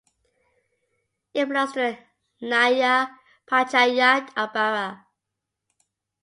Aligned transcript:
It 1.35 1.45
belongs 1.47 1.73
to 1.73 1.79
the 1.79 1.97
nyaya 2.47 2.95
panchayat 3.47 4.31
of 4.35 4.51
Bara. 4.51 5.05